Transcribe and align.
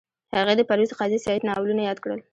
هغې 0.35 0.53
د 0.57 0.61
پرویز 0.69 0.91
قاضي 0.99 1.17
سعید 1.25 1.41
ناولونه 1.47 1.81
یاد 1.83 1.97
کړل 2.03 2.19